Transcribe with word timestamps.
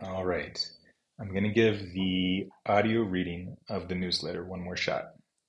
All 0.00 0.24
right. 0.24 0.64
I'm 1.20 1.32
going 1.32 1.42
to 1.42 1.50
give 1.50 1.92
the 1.92 2.46
audio 2.66 3.00
reading 3.00 3.56
of 3.68 3.88
the 3.88 3.96
newsletter 3.96 4.44
one 4.44 4.62
more 4.62 4.76
shot. 4.76 5.06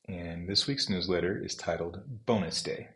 And 0.07 0.49
this 0.49 0.65
week's 0.65 0.89
newsletter 0.89 1.39
is 1.43 1.53
titled 1.53 2.01
Bonus 2.25 2.63
Day. 2.63 2.87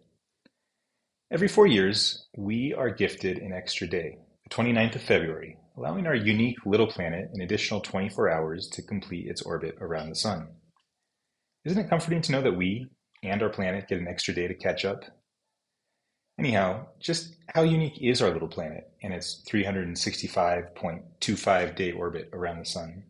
Every 1.31 1.47
four 1.47 1.68
years, 1.68 2.28
we 2.36 2.74
are 2.74 2.89
gifted 2.89 3.38
an 3.38 3.54
extra 3.54 3.86
day, 3.86 4.18
the 4.44 4.50
29th 4.50 4.96
of 4.96 5.04
February, 5.04 5.58
allowing 5.78 6.08
our 6.08 6.16
unique 6.16 6.58
little 6.66 6.88
planet 6.88 7.29
an 7.35 7.42
additional 7.42 7.81
24 7.81 8.31
hours 8.31 8.67
to 8.70 8.81
complete 8.81 9.28
its 9.28 9.44
orbit 9.44 9.76
around 9.79 10.10
the 10.10 10.15
sun. 10.15 10.47
Isn't 11.65 11.85
it 11.85 11.90
comforting 11.90 12.24
to 12.24 12.31
know 12.31 12.42
that 12.42 12.58
we 12.58 12.88
and 13.22 13.44
our 13.44 13.49
planet 13.49 13.88
get 13.88 13.99
an 13.99 14.08
extra 14.08 14.33
day 14.33 14.47
to 14.47 14.56
catch 14.56 14.85
up? 14.85 15.04
Anyhow, 16.40 16.88
just 17.00 17.36
how 17.54 17.62
unique 17.62 18.02
is 18.02 18.20
our 18.22 18.31
little 18.31 18.48
planet 18.48 18.90
and 19.04 19.13
its 19.13 19.44
365.25 19.49 21.76
day 21.76 21.91
orbit 21.91 22.30
around 22.34 22.57
the 22.59 22.66
sun? 22.66 23.03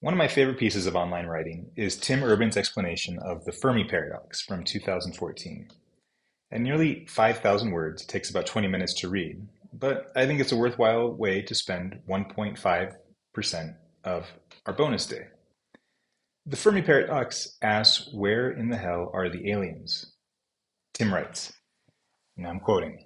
One 0.00 0.12
of 0.12 0.18
my 0.18 0.28
favorite 0.28 0.58
pieces 0.58 0.86
of 0.86 0.96
online 0.96 1.24
writing 1.26 1.70
is 1.76 1.96
Tim 1.96 2.22
Urban's 2.22 2.58
explanation 2.58 3.18
of 3.20 3.46
the 3.46 3.52
Fermi 3.52 3.84
paradox 3.84 4.42
from 4.42 4.62
2014. 4.62 5.70
At 6.52 6.60
nearly 6.60 7.06
5,000 7.06 7.70
words, 7.70 8.02
it 8.02 8.08
takes 8.08 8.28
about 8.28 8.44
20 8.44 8.68
minutes 8.68 8.92
to 9.00 9.08
read, 9.08 9.48
but 9.72 10.12
I 10.14 10.26
think 10.26 10.40
it's 10.40 10.52
a 10.52 10.56
worthwhile 10.56 11.10
way 11.10 11.40
to 11.40 11.54
spend 11.54 12.00
1.5% 12.06 13.74
of 14.04 14.26
our 14.66 14.74
bonus 14.74 15.06
day. 15.06 15.28
The 16.44 16.58
Fermi 16.58 16.82
paradox 16.82 17.56
asks, 17.62 18.10
Where 18.12 18.50
in 18.50 18.68
the 18.68 18.76
hell 18.76 19.10
are 19.14 19.30
the 19.30 19.50
aliens? 19.50 20.12
Tim 20.92 21.12
writes, 21.12 21.54
and 22.36 22.46
I'm 22.46 22.60
quoting 22.60 23.04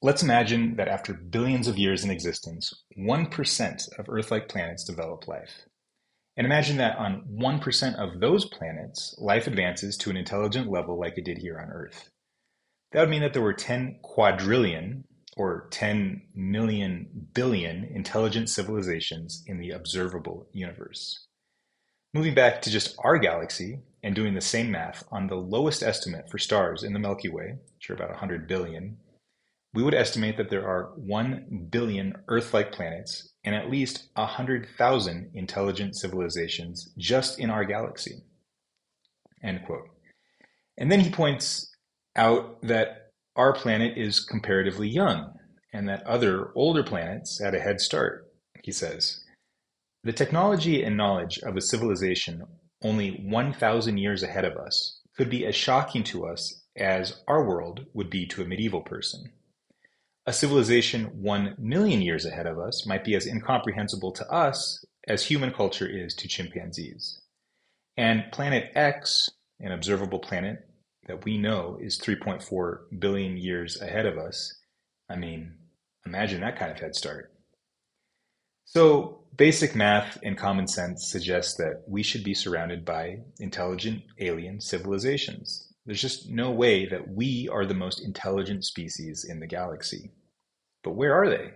Let's 0.00 0.22
imagine 0.22 0.76
that 0.76 0.86
after 0.86 1.12
billions 1.12 1.66
of 1.66 1.76
years 1.76 2.04
in 2.04 2.10
existence, 2.10 2.72
1% 2.96 3.98
of 3.98 4.08
Earth 4.08 4.30
like 4.30 4.48
planets 4.48 4.84
develop 4.84 5.26
life. 5.26 5.66
And 6.36 6.46
imagine 6.46 6.76
that 6.76 6.96
on 6.98 7.24
1% 7.28 7.94
of 7.96 8.20
those 8.20 8.44
planets, 8.44 9.16
life 9.18 9.48
advances 9.48 9.96
to 9.96 10.10
an 10.10 10.16
intelligent 10.16 10.70
level 10.70 11.00
like 11.00 11.18
it 11.18 11.24
did 11.24 11.38
here 11.38 11.58
on 11.58 11.70
Earth. 11.70 12.10
That 12.92 13.00
would 13.00 13.10
mean 13.10 13.22
that 13.22 13.32
there 13.32 13.42
were 13.42 13.52
10 13.52 13.98
quadrillion 14.04 15.02
or 15.36 15.68
10 15.72 16.22
million 16.32 17.28
billion 17.34 17.84
intelligent 17.84 18.50
civilizations 18.50 19.42
in 19.46 19.58
the 19.58 19.70
observable 19.70 20.48
universe. 20.52 21.27
Moving 22.14 22.34
back 22.34 22.62
to 22.62 22.70
just 22.70 22.96
our 23.04 23.18
galaxy 23.18 23.80
and 24.02 24.14
doing 24.14 24.34
the 24.34 24.40
same 24.40 24.70
math 24.70 25.04
on 25.10 25.26
the 25.26 25.36
lowest 25.36 25.82
estimate 25.82 26.30
for 26.30 26.38
stars 26.38 26.82
in 26.82 26.94
the 26.94 26.98
Milky 26.98 27.28
Way, 27.28 27.56
which 27.74 27.90
are 27.90 27.94
about 27.94 28.10
100 28.10 28.48
billion, 28.48 28.96
we 29.74 29.82
would 29.82 29.94
estimate 29.94 30.38
that 30.38 30.48
there 30.48 30.66
are 30.66 30.92
1 30.96 31.68
billion 31.70 32.14
Earth 32.28 32.54
like 32.54 32.72
planets 32.72 33.28
and 33.44 33.54
at 33.54 33.70
least 33.70 34.08
100,000 34.14 35.30
intelligent 35.34 35.96
civilizations 35.96 36.94
just 36.96 37.38
in 37.38 37.50
our 37.50 37.64
galaxy. 37.64 38.22
End 39.42 39.60
quote. 39.66 39.88
And 40.78 40.90
then 40.90 41.00
he 41.00 41.10
points 41.10 41.70
out 42.16 42.62
that 42.62 43.10
our 43.36 43.52
planet 43.52 43.98
is 43.98 44.24
comparatively 44.24 44.88
young 44.88 45.34
and 45.74 45.88
that 45.88 46.06
other 46.06 46.52
older 46.54 46.82
planets 46.82 47.38
had 47.38 47.54
a 47.54 47.60
head 47.60 47.80
start, 47.80 48.32
he 48.64 48.72
says. 48.72 49.22
The 50.04 50.12
technology 50.12 50.82
and 50.82 50.96
knowledge 50.96 51.38
of 51.38 51.56
a 51.56 51.60
civilization 51.60 52.44
only 52.82 53.22
1,000 53.26 53.98
years 53.98 54.22
ahead 54.22 54.44
of 54.44 54.56
us 54.56 55.00
could 55.16 55.28
be 55.28 55.44
as 55.44 55.56
shocking 55.56 56.04
to 56.04 56.26
us 56.26 56.62
as 56.76 57.20
our 57.26 57.44
world 57.44 57.86
would 57.92 58.08
be 58.08 58.24
to 58.26 58.42
a 58.42 58.46
medieval 58.46 58.80
person. 58.80 59.32
A 60.26 60.32
civilization 60.32 61.06
1 61.22 61.56
million 61.58 62.00
years 62.02 62.24
ahead 62.24 62.46
of 62.46 62.58
us 62.58 62.86
might 62.86 63.04
be 63.04 63.16
as 63.16 63.26
incomprehensible 63.26 64.12
to 64.12 64.30
us 64.30 64.84
as 65.08 65.24
human 65.24 65.52
culture 65.52 65.88
is 65.88 66.14
to 66.14 66.28
chimpanzees. 66.28 67.20
And 67.96 68.30
Planet 68.30 68.70
X, 68.74 69.28
an 69.58 69.72
observable 69.72 70.20
planet 70.20 70.68
that 71.06 71.24
we 71.24 71.38
know 71.38 71.78
is 71.80 71.98
3.4 71.98 73.00
billion 73.00 73.36
years 73.36 73.80
ahead 73.80 74.06
of 74.06 74.18
us, 74.18 74.54
I 75.08 75.16
mean, 75.16 75.54
imagine 76.06 76.42
that 76.42 76.58
kind 76.58 76.70
of 76.70 76.78
head 76.78 76.94
start. 76.94 77.32
So, 78.66 79.24
basic 79.38 79.76
math 79.76 80.18
and 80.24 80.36
common 80.36 80.66
sense 80.66 81.08
suggest 81.08 81.56
that 81.58 81.84
we 81.86 82.02
should 82.02 82.24
be 82.24 82.34
surrounded 82.34 82.84
by 82.84 83.20
intelligent 83.38 84.02
alien 84.18 84.60
civilizations. 84.60 85.72
There's 85.86 86.02
just 86.02 86.28
no 86.28 86.50
way 86.50 86.86
that 86.86 87.08
we 87.08 87.48
are 87.50 87.64
the 87.64 87.72
most 87.72 88.00
intelligent 88.00 88.64
species 88.64 89.24
in 89.24 89.38
the 89.38 89.46
galaxy. 89.46 90.10
But 90.82 90.96
where 90.96 91.14
are 91.14 91.30
they? 91.30 91.52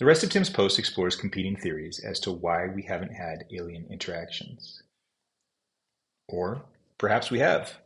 The 0.00 0.06
rest 0.06 0.24
of 0.24 0.30
Tim's 0.30 0.50
post 0.50 0.80
explores 0.80 1.14
competing 1.14 1.56
theories 1.56 2.00
as 2.04 2.18
to 2.20 2.32
why 2.32 2.66
we 2.66 2.82
haven't 2.82 3.14
had 3.14 3.44
alien 3.52 3.86
interactions. 3.88 4.82
Or 6.28 6.64
perhaps 6.98 7.30
we 7.30 7.38
have. 7.38 7.78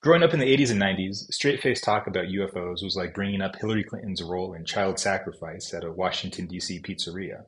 Growing 0.00 0.22
up 0.22 0.32
in 0.32 0.40
the 0.40 0.56
80s 0.56 0.70
and 0.70 0.80
90s, 0.80 1.30
straight 1.32 1.60
faced 1.60 1.84
talk 1.84 2.06
about 2.06 2.24
UFOs 2.24 2.82
was 2.82 2.96
like 2.96 3.14
bringing 3.14 3.42
up 3.42 3.56
Hillary 3.56 3.84
Clinton's 3.84 4.22
role 4.22 4.54
in 4.54 4.64
child 4.64 4.98
sacrifice 4.98 5.74
at 5.74 5.84
a 5.84 5.92
Washington, 5.92 6.46
D.C. 6.46 6.80
pizzeria. 6.80 7.44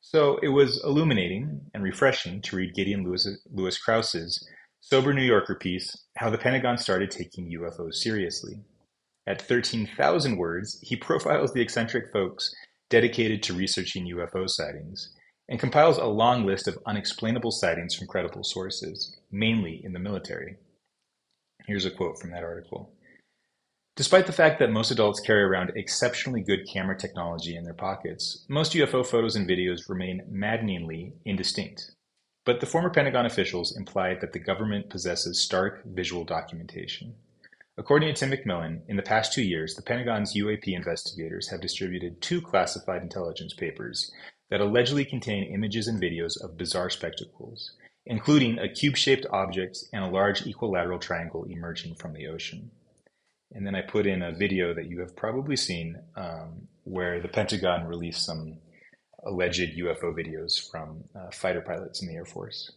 So 0.00 0.38
it 0.42 0.48
was 0.48 0.82
illuminating 0.82 1.60
and 1.74 1.82
refreshing 1.82 2.40
to 2.42 2.56
read 2.56 2.74
Gideon 2.74 3.04
Lewis, 3.04 3.28
Lewis 3.52 3.78
Kraus's 3.78 4.46
sober 4.80 5.12
New 5.12 5.22
Yorker 5.22 5.54
piece, 5.54 6.06
How 6.16 6.30
the 6.30 6.38
Pentagon 6.38 6.78
Started 6.78 7.10
Taking 7.10 7.52
UFOs 7.60 7.96
Seriously. 7.96 8.54
At 9.26 9.42
13,000 9.42 10.36
words, 10.38 10.78
he 10.82 10.96
profiles 10.96 11.52
the 11.52 11.60
eccentric 11.60 12.12
folks 12.12 12.52
dedicated 12.88 13.42
to 13.44 13.54
researching 13.54 14.08
UFO 14.08 14.48
sightings 14.48 15.12
and 15.48 15.60
compiles 15.60 15.98
a 15.98 16.06
long 16.06 16.46
list 16.46 16.66
of 16.66 16.78
unexplainable 16.86 17.50
sightings 17.50 17.94
from 17.94 18.06
credible 18.06 18.42
sources, 18.42 19.16
mainly 19.30 19.80
in 19.84 19.92
the 19.92 19.98
military. 19.98 20.56
Here's 21.66 21.84
a 21.84 21.90
quote 21.90 22.18
from 22.18 22.30
that 22.30 22.42
article. 22.42 22.92
Despite 23.96 24.26
the 24.26 24.32
fact 24.32 24.58
that 24.60 24.70
most 24.70 24.90
adults 24.90 25.20
carry 25.20 25.42
around 25.42 25.72
exceptionally 25.74 26.42
good 26.42 26.66
camera 26.72 26.96
technology 26.96 27.56
in 27.56 27.64
their 27.64 27.74
pockets, 27.74 28.46
most 28.48 28.72
UFO 28.72 29.04
photos 29.04 29.36
and 29.36 29.48
videos 29.48 29.88
remain 29.88 30.22
maddeningly 30.28 31.12
indistinct. 31.24 31.90
But 32.44 32.60
the 32.60 32.66
former 32.66 32.90
Pentagon 32.90 33.26
officials 33.26 33.76
implied 33.76 34.20
that 34.20 34.32
the 34.32 34.38
government 34.38 34.88
possesses 34.88 35.40
stark 35.40 35.82
visual 35.84 36.24
documentation. 36.24 37.14
According 37.76 38.14
to 38.14 38.18
Tim 38.18 38.30
McMillan, 38.30 38.82
in 38.88 38.96
the 38.96 39.02
past 39.02 39.32
two 39.32 39.42
years, 39.42 39.74
the 39.74 39.82
Pentagon's 39.82 40.34
UAP 40.34 40.68
investigators 40.68 41.48
have 41.48 41.60
distributed 41.60 42.20
two 42.20 42.40
classified 42.40 43.02
intelligence 43.02 43.54
papers 43.54 44.10
that 44.50 44.60
allegedly 44.60 45.04
contain 45.04 45.52
images 45.52 45.86
and 45.88 46.00
videos 46.00 46.40
of 46.42 46.56
bizarre 46.56 46.90
spectacles, 46.90 47.72
including 48.06 48.58
a 48.58 48.68
cube 48.68 48.96
shaped 48.96 49.26
object 49.30 49.78
and 49.92 50.04
a 50.04 50.08
large 50.10 50.46
equilateral 50.46 50.98
triangle 50.98 51.44
emerging 51.44 51.94
from 51.94 52.12
the 52.12 52.26
ocean. 52.26 52.70
And 53.52 53.66
then 53.66 53.74
I 53.74 53.82
put 53.82 54.06
in 54.06 54.22
a 54.22 54.32
video 54.32 54.72
that 54.74 54.88
you 54.88 55.00
have 55.00 55.16
probably 55.16 55.56
seen 55.56 55.96
um, 56.16 56.68
where 56.84 57.20
the 57.20 57.28
Pentagon 57.28 57.86
released 57.86 58.24
some 58.24 58.58
alleged 59.26 59.76
UFO 59.76 60.14
videos 60.14 60.70
from 60.70 61.04
uh, 61.14 61.30
fighter 61.32 61.60
pilots 61.60 62.00
in 62.00 62.08
the 62.08 62.14
Air 62.14 62.24
Force. 62.24 62.72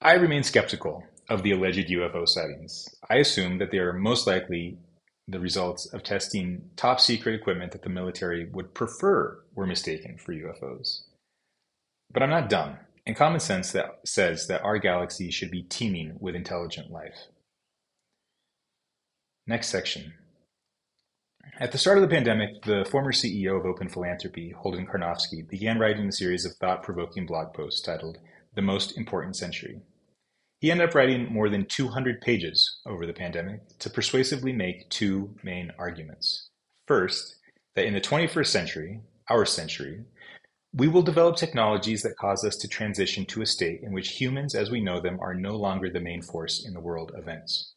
I 0.00 0.14
remain 0.14 0.42
skeptical 0.42 1.04
of 1.28 1.42
the 1.42 1.52
alleged 1.52 1.88
UFO 1.88 2.28
sightings. 2.28 2.88
I 3.08 3.16
assume 3.16 3.58
that 3.58 3.70
they 3.70 3.78
are 3.78 3.92
most 3.92 4.26
likely 4.26 4.78
the 5.26 5.40
results 5.40 5.86
of 5.86 6.02
testing 6.02 6.70
top 6.76 7.00
secret 7.00 7.34
equipment 7.34 7.72
that 7.72 7.82
the 7.82 7.88
military 7.88 8.46
would 8.52 8.74
prefer 8.74 9.42
were 9.54 9.66
mistaken 9.66 10.18
for 10.18 10.34
UFOs. 10.34 11.02
But 12.12 12.22
I'm 12.22 12.30
not 12.30 12.50
dumb, 12.50 12.76
and 13.06 13.16
common 13.16 13.40
sense 13.40 13.72
that 13.72 14.00
says 14.04 14.46
that 14.48 14.62
our 14.62 14.78
galaxy 14.78 15.30
should 15.30 15.50
be 15.50 15.62
teeming 15.62 16.16
with 16.20 16.34
intelligent 16.34 16.90
life. 16.90 17.28
Next 19.46 19.68
section. 19.68 20.14
At 21.60 21.70
the 21.70 21.76
start 21.76 21.98
of 21.98 22.02
the 22.02 22.08
pandemic, 22.08 22.62
the 22.62 22.86
former 22.90 23.12
CEO 23.12 23.58
of 23.58 23.66
Open 23.66 23.90
Philanthropy, 23.90 24.54
Holden 24.56 24.86
Karnofsky, 24.86 25.46
began 25.46 25.78
writing 25.78 26.08
a 26.08 26.12
series 26.12 26.46
of 26.46 26.54
thought 26.54 26.82
provoking 26.82 27.26
blog 27.26 27.52
posts 27.52 27.82
titled 27.82 28.16
The 28.54 28.62
Most 28.62 28.96
Important 28.96 29.36
Century. 29.36 29.82
He 30.60 30.70
ended 30.70 30.88
up 30.88 30.94
writing 30.94 31.30
more 31.30 31.50
than 31.50 31.66
200 31.66 32.22
pages 32.22 32.80
over 32.86 33.04
the 33.04 33.12
pandemic 33.12 33.60
to 33.80 33.90
persuasively 33.90 34.54
make 34.54 34.88
two 34.88 35.36
main 35.42 35.70
arguments. 35.78 36.48
First, 36.88 37.36
that 37.74 37.84
in 37.84 37.92
the 37.92 38.00
21st 38.00 38.46
century, 38.46 39.00
our 39.28 39.44
century, 39.44 40.06
we 40.72 40.88
will 40.88 41.02
develop 41.02 41.36
technologies 41.36 42.00
that 42.02 42.16
cause 42.16 42.46
us 42.46 42.56
to 42.56 42.66
transition 42.66 43.26
to 43.26 43.42
a 43.42 43.46
state 43.46 43.82
in 43.82 43.92
which 43.92 44.18
humans 44.18 44.54
as 44.54 44.70
we 44.70 44.80
know 44.80 45.00
them 45.02 45.20
are 45.20 45.34
no 45.34 45.54
longer 45.54 45.90
the 45.90 46.00
main 46.00 46.22
force 46.22 46.64
in 46.66 46.72
the 46.72 46.80
world 46.80 47.12
events. 47.14 47.73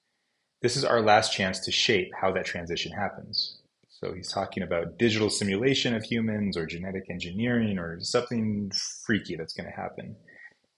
This 0.61 0.75
is 0.75 0.83
our 0.83 1.01
last 1.01 1.33
chance 1.33 1.59
to 1.61 1.71
shape 1.71 2.11
how 2.19 2.31
that 2.31 2.45
transition 2.45 2.91
happens. 2.91 3.59
So 3.89 4.13
he's 4.13 4.31
talking 4.31 4.63
about 4.63 4.97
digital 4.97 5.29
simulation 5.29 5.95
of 5.95 6.03
humans 6.03 6.57
or 6.57 6.65
genetic 6.65 7.09
engineering 7.09 7.77
or 7.77 7.99
something 8.01 8.71
freaky 9.05 9.35
that's 9.35 9.53
going 9.53 9.69
to 9.69 9.75
happen 9.75 10.15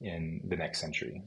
in 0.02 0.42
the 0.48 0.56
next 0.56 0.80
century. 0.80 1.22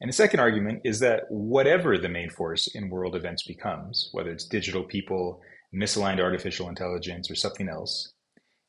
And 0.00 0.08
the 0.08 0.14
second 0.14 0.40
argument 0.40 0.80
is 0.84 0.98
that 1.00 1.24
whatever 1.28 1.98
the 1.98 2.08
main 2.08 2.30
force 2.30 2.66
in 2.68 2.90
world 2.90 3.14
events 3.14 3.42
becomes, 3.42 4.08
whether 4.12 4.30
it's 4.30 4.46
digital 4.46 4.82
people, 4.82 5.40
misaligned 5.74 6.20
artificial 6.20 6.68
intelligence, 6.68 7.30
or 7.30 7.34
something 7.34 7.68
else, 7.68 8.12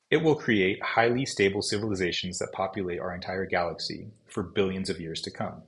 it 0.10 0.18
will 0.18 0.36
create 0.36 0.84
highly 0.84 1.26
stable 1.26 1.62
civilizations 1.62 2.38
that 2.40 2.52
populate 2.52 3.00
our 3.00 3.16
entire 3.16 3.46
galaxy 3.46 4.10
for 4.28 4.44
billions 4.44 4.90
of 4.90 5.00
years 5.00 5.22
to 5.22 5.32
come. 5.32 5.64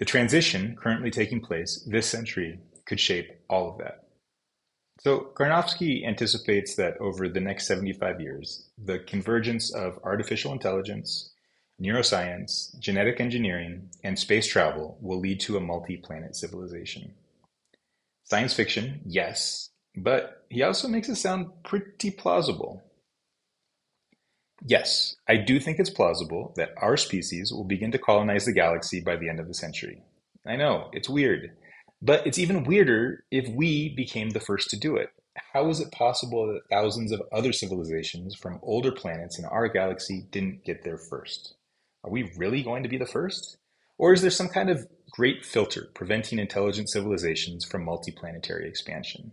The 0.00 0.06
transition 0.06 0.76
currently 0.80 1.10
taking 1.10 1.42
place 1.42 1.86
this 1.86 2.08
century 2.08 2.58
could 2.86 2.98
shape 2.98 3.30
all 3.50 3.70
of 3.70 3.78
that. 3.78 4.08
So 5.00 5.30
Karnofsky 5.34 6.08
anticipates 6.08 6.74
that 6.76 6.96
over 7.00 7.28
the 7.28 7.40
next 7.40 7.66
75 7.66 8.18
years, 8.18 8.70
the 8.82 9.00
convergence 9.00 9.72
of 9.74 9.98
artificial 10.02 10.52
intelligence, 10.52 11.32
neuroscience, 11.80 12.78
genetic 12.78 13.20
engineering, 13.20 13.90
and 14.02 14.18
space 14.18 14.46
travel 14.46 14.96
will 15.02 15.20
lead 15.20 15.38
to 15.40 15.58
a 15.58 15.60
multi-planet 15.60 16.34
civilization. 16.34 17.12
Science 18.24 18.54
fiction, 18.54 19.02
yes, 19.04 19.68
but 19.94 20.46
he 20.48 20.62
also 20.62 20.88
makes 20.88 21.10
it 21.10 21.16
sound 21.16 21.48
pretty 21.62 22.10
plausible. 22.10 22.82
Yes, 24.66 25.16
I 25.26 25.36
do 25.36 25.58
think 25.58 25.78
it's 25.78 25.90
plausible 25.90 26.52
that 26.56 26.74
our 26.76 26.96
species 26.96 27.52
will 27.52 27.64
begin 27.64 27.92
to 27.92 27.98
colonize 27.98 28.44
the 28.44 28.52
galaxy 28.52 29.00
by 29.00 29.16
the 29.16 29.28
end 29.28 29.40
of 29.40 29.48
the 29.48 29.54
century. 29.54 30.02
I 30.46 30.56
know, 30.56 30.90
it's 30.92 31.08
weird. 31.08 31.52
But 32.02 32.26
it's 32.26 32.38
even 32.38 32.64
weirder 32.64 33.24
if 33.30 33.48
we 33.48 33.94
became 33.94 34.30
the 34.30 34.40
first 34.40 34.70
to 34.70 34.78
do 34.78 34.96
it. 34.96 35.10
How 35.52 35.68
is 35.68 35.80
it 35.80 35.92
possible 35.92 36.46
that 36.46 36.68
thousands 36.70 37.12
of 37.12 37.22
other 37.32 37.52
civilizations 37.52 38.34
from 38.34 38.58
older 38.62 38.92
planets 38.92 39.38
in 39.38 39.44
our 39.44 39.68
galaxy 39.68 40.26
didn't 40.30 40.64
get 40.64 40.82
there 40.82 40.98
first? 40.98 41.54
Are 42.04 42.10
we 42.10 42.32
really 42.36 42.62
going 42.62 42.82
to 42.82 42.88
be 42.88 42.98
the 42.98 43.06
first? 43.06 43.58
Or 43.98 44.12
is 44.12 44.22
there 44.22 44.30
some 44.30 44.48
kind 44.48 44.70
of 44.70 44.86
great 45.10 45.44
filter 45.44 45.88
preventing 45.94 46.38
intelligent 46.38 46.88
civilizations 46.90 47.64
from 47.64 47.84
multiplanetary 47.84 48.66
expansion? 48.66 49.32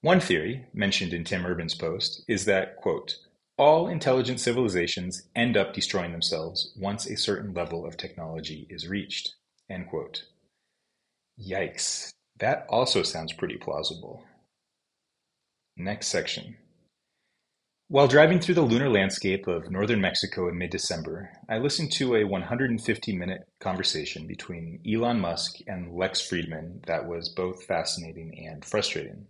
One 0.00 0.20
theory, 0.20 0.66
mentioned 0.72 1.12
in 1.12 1.24
Tim 1.24 1.44
Urban's 1.44 1.74
post, 1.74 2.22
is 2.28 2.44
that, 2.46 2.76
quote, 2.76 3.16
all 3.58 3.88
intelligent 3.88 4.40
civilizations 4.40 5.22
end 5.34 5.56
up 5.56 5.72
destroying 5.72 6.12
themselves 6.12 6.72
once 6.76 7.06
a 7.06 7.16
certain 7.16 7.54
level 7.54 7.86
of 7.86 7.96
technology 7.96 8.66
is 8.68 8.88
reached, 8.88 9.34
end 9.70 9.88
quote. 9.88 10.24
Yikes, 11.40 12.12
that 12.38 12.66
also 12.68 13.02
sounds 13.02 13.32
pretty 13.32 13.56
plausible. 13.56 14.24
Next 15.76 16.08
section. 16.08 16.56
While 17.88 18.08
driving 18.08 18.40
through 18.40 18.56
the 18.56 18.62
lunar 18.62 18.88
landscape 18.88 19.46
of 19.46 19.70
northern 19.70 20.00
Mexico 20.00 20.48
in 20.48 20.58
mid-December, 20.58 21.30
I 21.48 21.58
listened 21.58 21.92
to 21.92 22.16
a 22.16 22.24
150-minute 22.24 23.46
conversation 23.60 24.26
between 24.26 24.80
Elon 24.84 25.20
Musk 25.20 25.58
and 25.68 25.94
Lex 25.94 26.20
Fridman 26.20 26.84
that 26.86 27.06
was 27.06 27.28
both 27.28 27.64
fascinating 27.64 28.46
and 28.48 28.64
frustrating. 28.64 29.26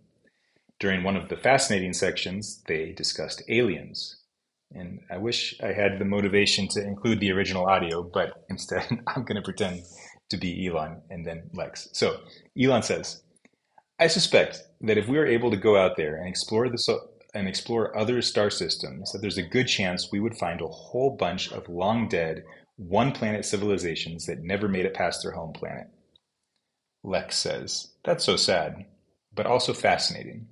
During 0.79 1.03
one 1.03 1.17
of 1.17 1.29
the 1.29 1.37
fascinating 1.37 1.93
sections, 1.93 2.63
they 2.67 2.93
discussed 2.93 3.43
aliens. 3.49 4.17
And 4.75 5.01
I 5.11 5.17
wish 5.17 5.59
I 5.63 5.73
had 5.73 5.99
the 5.99 6.05
motivation 6.05 6.69
to 6.69 6.83
include 6.83 7.21
the 7.21 7.33
original 7.33 7.67
audio, 7.67 8.03
but 8.03 8.45
instead 8.51 8.87
I'm 9.07 9.25
going 9.25 9.37
to 9.37 9.43
pretend 9.43 9.83
to 10.31 10.37
be 10.37 10.67
Elon 10.67 11.01
and 11.09 11.25
then 11.27 11.51
Lex. 11.55 11.89
So 11.93 12.21
Elon 12.61 12.83
says, 12.83 13.23
I 13.99 14.09
suspect 14.09 14.63
that 14.83 14.99
if 14.99 15.09
we 15.09 15.19
are 15.19 15.27
able 15.27 15.51
to 15.51 15.57
go 15.57 15.77
out 15.77 15.97
there 15.97 16.17
and 16.17 16.29
explore 16.29 16.69
the 16.69 16.79
so- 16.79 17.09
and 17.35 17.49
explore 17.49 17.97
other 17.97 18.21
star 18.23 18.51
systems, 18.51 19.13
that 19.13 19.21
there's 19.21 19.39
a 19.39 19.43
good 19.43 19.69
chance 19.69 20.11
we 20.11 20.21
would 20.21 20.37
find 20.37 20.61
a 20.61 20.67
whole 20.69 21.17
bunch 21.17 21.53
of 21.53 21.69
long 21.69 22.09
dead, 22.09 22.45
one 22.77 23.13
planet 23.13 23.45
civilizations 23.45 24.27
that 24.27 24.43
never 24.43 24.69
made 24.69 24.85
it 24.85 24.95
past 24.95 25.23
their 25.23 25.33
home 25.33 25.53
planet. 25.53 25.87
Lex 27.03 27.37
says, 27.37 27.93
That's 28.05 28.25
so 28.25 28.37
sad, 28.37 28.85
but 29.35 29.47
also 29.47 29.73
fascinating. 29.73 30.49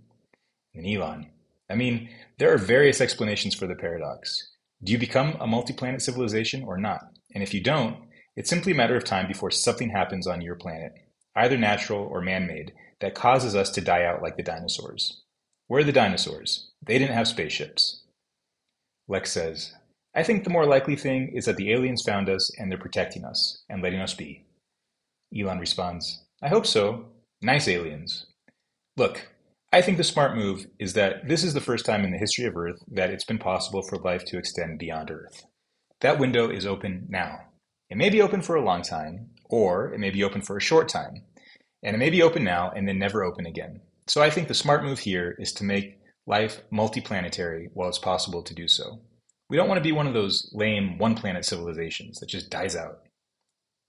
And 0.75 0.87
Elon, 0.87 1.31
I 1.71 1.75
mean, 1.75 2.09
there 2.39 2.53
are 2.53 2.59
various 2.59 3.01
explanations 3.01 3.55
for 3.55 3.67
the 3.67 3.75
paradox. 3.75 4.51
Do 4.83 4.93
you 4.93 4.99
become 4.99 5.37
a 5.41 5.47
multi 5.47 5.73
planet 5.73 6.03
civilization 6.03 6.65
or 6.65 6.77
not? 6.77 7.03
And 7.35 7.43
if 7.43 7.55
you 7.55 7.63
don't, 7.63 7.97
it's 8.37 8.51
simply 8.51 8.73
a 8.73 8.77
matter 8.77 8.97
of 8.97 9.05
time 9.05 9.29
before 9.29 9.51
something 9.51 9.91
happens 9.91 10.27
on 10.27 10.43
your 10.43 10.57
planet, 10.57 10.93
either 11.37 11.57
natural 11.57 12.05
or 12.05 12.21
man-made, 12.21 12.73
that 13.01 13.15
causes 13.15 13.55
us 13.55 13.71
to 13.71 13.81
die 13.81 14.05
out 14.05 14.23
like 14.23 14.37
the 14.37 14.43
dinosaurs. 14.43 15.23
Where 15.69 15.81
are 15.81 15.85
the 15.85 15.93
dinosaurs? 15.93 16.71
They 16.83 16.99
didn't 16.99 17.15
have 17.15 17.29
spaceships. 17.29 18.03
Lex 19.09 19.33
says, 19.33 19.73
I 20.15 20.23
think 20.23 20.45
the 20.45 20.51
more 20.51 20.67
likely 20.67 20.97
thing 20.97 21.33
is 21.35 21.45
that 21.47 21.57
the 21.57 21.73
aliens 21.73 22.03
found 22.03 22.29
us 22.29 22.51
and 22.59 22.71
they're 22.71 22.79
protecting 22.79 23.25
us 23.25 23.63
and 23.69 23.83
letting 23.83 24.01
us 24.01 24.15
be. 24.15 24.47
Elon 25.37 25.59
responds, 25.59 26.25
I 26.43 26.49
hope 26.49 26.67
so. 26.67 27.07
Nice 27.43 27.69
aliens. 27.69 28.27
Look, 28.97 29.29
I 29.75 29.83
think 29.83 29.97
the 29.97 30.05
smart 30.05 30.37
move 30.37 30.69
is 30.79 30.93
that 30.93 31.27
this 31.27 31.43
is 31.43 31.53
the 31.53 31.61
first 31.61 31.85
time 31.85 32.05
in 32.05 32.13
the 32.13 32.19
history 32.19 32.45
of 32.45 32.57
Earth 32.57 32.81
that 32.93 33.11
it's 33.11 33.25
been 33.25 33.41
possible 33.41 33.83
for 33.83 33.99
life 33.99 34.25
to 34.27 34.39
extend 34.39 34.79
beyond 34.79 35.11
Earth. 35.11 35.47
That 36.01 36.21
window 36.21 36.49
is 36.49 36.65
open 36.65 37.07
now. 37.09 37.41
It 37.91 37.97
may 37.97 38.09
be 38.09 38.23
open 38.23 38.41
for 38.41 38.55
a 38.55 38.65
long 38.65 38.83
time, 38.83 39.31
or 39.47 39.93
it 39.93 39.99
may 39.99 40.11
be 40.11 40.23
open 40.23 40.43
for 40.43 40.57
a 40.57 40.61
short 40.61 40.89
time. 40.89 41.25
And 41.83 41.97
it 41.97 41.99
may 41.99 42.09
be 42.09 42.23
open 42.23 42.45
now 42.45 42.71
and 42.71 42.87
then 42.87 43.01
never 43.01 43.25
open 43.25 43.47
again. 43.47 43.81
So 44.07 44.23
I 44.23 44.31
think 44.31 44.47
the 44.47 44.55
smart 44.55 44.85
move 44.85 45.01
here 45.01 45.35
is 45.41 45.53
to 45.55 45.65
make 45.65 45.99
life 46.25 46.63
multiplanetary 46.73 47.67
while 47.75 47.89
it's 47.89 47.99
possible 47.99 48.45
to 48.45 48.55
do 48.55 48.69
so. 48.69 49.01
We 49.51 49.57
don't 49.57 49.69
want 49.69 49.79
to 49.79 49.89
be 49.89 49.91
one 49.91 50.07
of 50.07 50.15
those 50.15 50.53
lame 50.55 50.99
one 50.99 51.17
planet 51.17 51.45
civilizations 51.45 52.21
that 52.21 52.29
just 52.29 52.49
dies 52.49 52.77
out. 52.77 53.01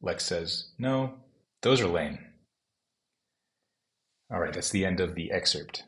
Lex 0.01 0.25
says, 0.25 0.71
No, 0.79 1.13
those 1.61 1.79
are 1.79 1.87
lame. 1.87 2.24
All 4.31 4.39
right, 4.39 4.53
that's 4.53 4.71
the 4.71 4.85
end 4.85 4.99
of 4.99 5.15
the 5.15 5.31
excerpt. 5.31 5.83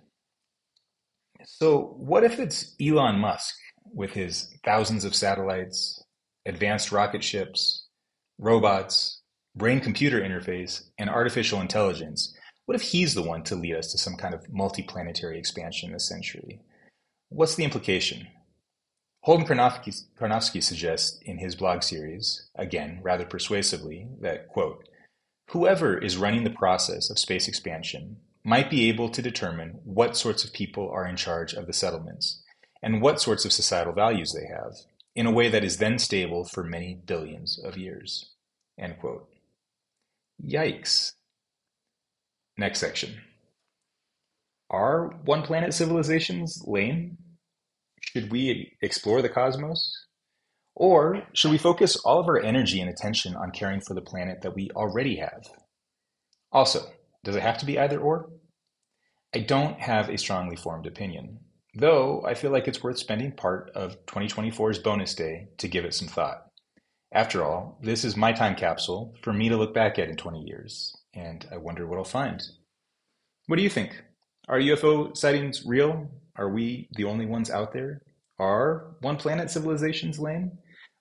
So, 1.43 1.95
what 1.97 2.23
if 2.23 2.39
it's 2.39 2.75
Elon 2.81 3.19
Musk 3.19 3.55
with 3.85 4.11
his 4.11 4.53
thousands 4.63 5.05
of 5.05 5.15
satellites, 5.15 6.03
advanced 6.45 6.91
rocket 6.91 7.23
ships, 7.23 7.87
robots, 8.37 9.21
brain-computer 9.55 10.21
interface, 10.21 10.83
and 10.99 11.09
artificial 11.09 11.61
intelligence, 11.61 12.35
what 12.65 12.75
if 12.75 12.81
he's 12.81 13.13
the 13.13 13.23
one 13.23 13.43
to 13.43 13.55
lead 13.55 13.75
us 13.75 13.91
to 13.91 13.97
some 13.97 14.15
kind 14.15 14.33
of 14.33 14.45
multiplanetary 14.47 15.37
expansion 15.37 15.91
this 15.91 16.07
century? 16.07 16.59
What's 17.29 17.55
the 17.55 17.63
implication? 17.63 18.27
Holden 19.21 19.47
Karnofsky, 19.47 20.03
Karnofsky 20.19 20.61
suggests 20.61 21.19
in 21.23 21.37
his 21.37 21.55
blog 21.55 21.81
series, 21.81 22.49
again, 22.55 22.99
rather 23.01 23.25
persuasively, 23.25 24.07
that, 24.21 24.47
quote, 24.49 24.87
whoever 25.49 25.97
is 25.97 26.17
running 26.17 26.43
the 26.43 26.49
process 26.51 27.09
of 27.09 27.17
space 27.17 27.47
expansion 27.47 28.17
might 28.47 28.69
be 28.69 28.87
able 28.87 29.09
to 29.09 29.21
determine 29.21 29.77
what 29.83 30.15
sorts 30.15 30.45
of 30.45 30.53
people 30.53 30.89
are 30.89 31.05
in 31.05 31.17
charge 31.17 31.53
of 31.53 31.67
the 31.67 31.73
settlements 31.73 32.41
and 32.81 33.01
what 33.01 33.19
sorts 33.19 33.43
of 33.43 33.51
societal 33.51 33.91
values 33.91 34.33
they 34.33 34.47
have, 34.47 34.73
in 35.15 35.25
a 35.25 35.31
way 35.31 35.49
that 35.49 35.65
is 35.65 35.77
then 35.77 35.99
stable 35.99 36.45
for 36.45 36.63
many 36.63 36.97
billions 37.05 37.59
of 37.65 37.77
years. 37.77 38.31
End 38.79 38.97
quote. 39.01 39.27
Yikes. 40.41 41.11
Next 42.57 42.79
section. 42.79 43.15
Are 44.69 45.09
one 45.25 45.41
planet 45.41 45.73
civilizations 45.73 46.63
lame? 46.65 47.17
Should 47.99 48.31
we 48.31 48.77
explore 48.81 49.21
the 49.21 49.27
cosmos? 49.27 50.05
Or 50.73 51.23
should 51.33 51.51
we 51.51 51.57
focus 51.57 51.97
all 51.97 52.21
of 52.21 52.27
our 52.27 52.41
energy 52.41 52.79
and 52.79 52.89
attention 52.89 53.35
on 53.35 53.51
caring 53.51 53.81
for 53.81 53.93
the 53.93 54.01
planet 54.01 54.41
that 54.43 54.55
we 54.55 54.69
already 54.73 55.17
have? 55.17 55.49
Also, 56.53 56.85
does 57.23 57.35
it 57.35 57.43
have 57.43 57.57
to 57.59 57.65
be 57.65 57.79
either 57.79 57.99
or? 57.99 58.29
I 59.35 59.39
don't 59.39 59.79
have 59.79 60.09
a 60.09 60.17
strongly 60.17 60.55
formed 60.55 60.85
opinion. 60.85 61.39
Though 61.75 62.23
I 62.25 62.33
feel 62.33 62.51
like 62.51 62.67
it's 62.67 62.81
worth 62.81 62.97
spending 62.97 63.33
part 63.33 63.71
of 63.75 64.03
2024's 64.07 64.79
bonus 64.79 65.13
day 65.13 65.49
to 65.57 65.67
give 65.67 65.85
it 65.85 65.93
some 65.93 66.07
thought. 66.07 66.45
After 67.11 67.43
all, 67.43 67.79
this 67.81 68.03
is 68.03 68.17
my 68.17 68.33
time 68.33 68.55
capsule 68.55 69.15
for 69.21 69.31
me 69.31 69.47
to 69.49 69.57
look 69.57 69.73
back 69.73 69.99
at 69.99 70.09
in 70.09 70.17
20 70.17 70.41
years, 70.41 70.95
and 71.13 71.47
I 71.51 71.57
wonder 71.57 71.85
what 71.85 71.97
I'll 71.97 72.03
find. 72.03 72.41
What 73.45 73.57
do 73.57 73.63
you 73.63 73.69
think? 73.69 74.03
Are 74.49 74.59
UFO 74.59 75.15
sightings 75.15 75.65
real? 75.65 76.09
Are 76.35 76.49
we 76.49 76.89
the 76.93 77.03
only 77.03 77.25
ones 77.25 77.49
out 77.49 77.73
there? 77.73 78.01
Are 78.39 78.95
one 79.01 79.17
planet 79.17 79.49
civilizations 79.49 80.19
lame? 80.19 80.51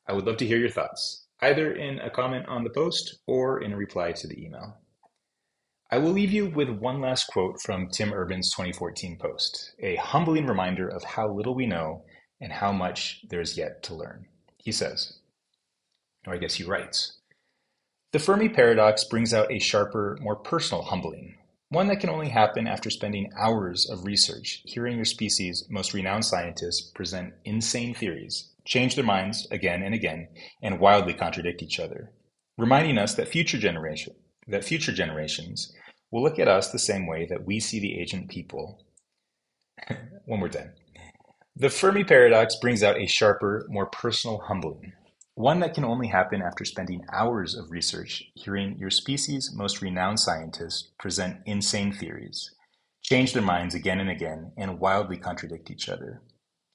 I 0.08 0.12
would 0.12 0.26
love 0.26 0.36
to 0.38 0.46
hear 0.46 0.58
your 0.58 0.70
thoughts, 0.70 1.26
either 1.40 1.72
in 1.72 1.98
a 2.00 2.10
comment 2.10 2.46
on 2.48 2.64
the 2.64 2.70
post 2.70 3.18
or 3.26 3.62
in 3.62 3.72
a 3.72 3.76
reply 3.76 4.12
to 4.12 4.26
the 4.26 4.44
email. 4.44 4.78
I 5.88 5.98
will 5.98 6.10
leave 6.10 6.32
you 6.32 6.50
with 6.50 6.68
one 6.68 7.00
last 7.00 7.28
quote 7.28 7.60
from 7.60 7.88
Tim 7.88 8.12
Urban's 8.12 8.50
2014 8.50 9.18
post, 9.18 9.72
a 9.78 9.94
humbling 9.94 10.48
reminder 10.48 10.88
of 10.88 11.04
how 11.04 11.32
little 11.32 11.54
we 11.54 11.64
know 11.64 12.02
and 12.40 12.52
how 12.52 12.72
much 12.72 13.24
there 13.28 13.40
is 13.40 13.56
yet 13.56 13.84
to 13.84 13.94
learn. 13.94 14.26
He 14.56 14.72
says, 14.72 15.20
or 16.26 16.34
I 16.34 16.38
guess 16.38 16.54
he 16.54 16.64
writes, 16.64 17.18
The 18.10 18.18
Fermi 18.18 18.48
paradox 18.48 19.04
brings 19.04 19.32
out 19.32 19.52
a 19.52 19.60
sharper, 19.60 20.18
more 20.20 20.34
personal 20.34 20.82
humbling, 20.82 21.36
one 21.68 21.86
that 21.86 22.00
can 22.00 22.10
only 22.10 22.30
happen 22.30 22.66
after 22.66 22.90
spending 22.90 23.30
hours 23.38 23.88
of 23.88 24.04
research 24.04 24.62
hearing 24.64 24.96
your 24.96 25.04
species' 25.04 25.68
most 25.70 25.94
renowned 25.94 26.24
scientists 26.24 26.90
present 26.90 27.32
insane 27.44 27.94
theories, 27.94 28.50
change 28.64 28.96
their 28.96 29.04
minds 29.04 29.46
again 29.52 29.84
and 29.84 29.94
again, 29.94 30.26
and 30.60 30.80
wildly 30.80 31.14
contradict 31.14 31.62
each 31.62 31.78
other, 31.78 32.10
reminding 32.58 32.98
us 32.98 33.14
that 33.14 33.28
future 33.28 33.58
generation, 33.58 34.16
that 34.46 34.64
future 34.64 34.92
generations 34.92 35.72
will 36.10 36.22
look 36.22 36.38
at 36.38 36.48
us 36.48 36.70
the 36.70 36.78
same 36.78 37.06
way 37.06 37.26
that 37.26 37.44
we 37.44 37.60
see 37.60 37.80
the 37.80 37.98
ancient 37.98 38.28
people. 38.28 38.84
One 40.26 40.40
more 40.40 40.48
time. 40.48 40.72
The 41.56 41.70
Fermi 41.70 42.04
paradox 42.04 42.56
brings 42.56 42.82
out 42.82 42.98
a 42.98 43.06
sharper, 43.06 43.66
more 43.68 43.86
personal 43.86 44.38
humbling, 44.38 44.92
one 45.36 45.60
that 45.60 45.74
can 45.74 45.84
only 45.84 46.08
happen 46.08 46.42
after 46.42 46.64
spending 46.64 47.04
hours 47.12 47.54
of 47.54 47.70
research 47.70 48.24
hearing 48.34 48.76
your 48.78 48.90
species' 48.90 49.52
most 49.54 49.80
renowned 49.82 50.20
scientists 50.20 50.90
present 50.98 51.40
insane 51.46 51.92
theories, 51.92 52.50
change 53.02 53.32
their 53.32 53.42
minds 53.42 53.74
again 53.74 54.00
and 54.00 54.10
again, 54.10 54.52
and 54.56 54.80
wildly 54.80 55.16
contradict 55.16 55.70
each 55.70 55.88
other, 55.88 56.20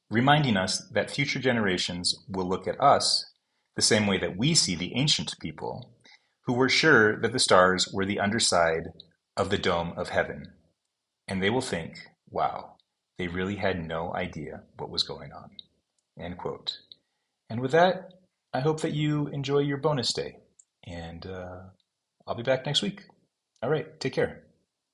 reminding 0.10 0.58
us 0.58 0.80
that 0.90 1.12
future 1.12 1.40
generations 1.40 2.24
will 2.28 2.48
look 2.48 2.68
at 2.68 2.80
us 2.82 3.32
the 3.76 3.82
same 3.82 4.08
way 4.08 4.18
that 4.18 4.38
we 4.38 4.54
see 4.54 4.76
the 4.76 4.96
ancient 4.96 5.34
people 5.40 5.90
who 6.52 6.58
were 6.58 6.68
sure 6.68 7.16
that 7.22 7.32
the 7.32 7.40
stars 7.40 7.88
were 7.94 8.06
the 8.06 8.20
underside 8.20 8.90
of 9.38 9.50
the 9.50 9.58
dome 9.58 9.94
of 9.96 10.10
heaven. 10.10 10.52
And 11.26 11.42
they 11.42 11.50
will 11.50 11.62
think, 11.62 12.10
wow, 12.30 12.76
they 13.18 13.30
really 13.30 13.56
had 13.56 13.88
no 13.88 14.14
idea 14.14 14.64
what 14.78 14.90
was 14.90 15.04
going 15.04 15.32
on. 15.32 15.52
End 16.20 16.38
quote. 16.38 16.80
And 17.50 17.62
with 17.62 17.72
that, 17.72 18.10
I 18.54 18.60
hope 18.60 18.82
that 18.82 18.92
you 18.92 19.28
enjoy 19.28 19.60
your 19.60 19.78
bonus 19.78 20.12
day. 20.12 20.40
And 20.86 21.26
uh, 21.26 21.60
I'll 22.28 22.36
be 22.36 22.44
back 22.44 22.66
next 22.66 22.82
week. 22.82 23.04
All 23.64 23.70
right, 23.70 23.98
take 24.02 24.12
care. 24.12 24.44